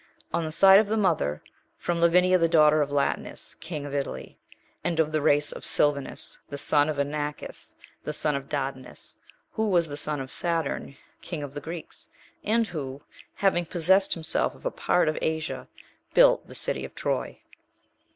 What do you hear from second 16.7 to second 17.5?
of Troy.